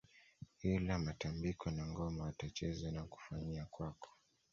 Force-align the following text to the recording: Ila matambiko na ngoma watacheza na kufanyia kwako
Ila 0.63 0.99
matambiko 0.99 1.71
na 1.71 1.87
ngoma 1.87 2.23
watacheza 2.23 2.91
na 2.91 3.03
kufanyia 3.03 3.65
kwako 3.65 4.09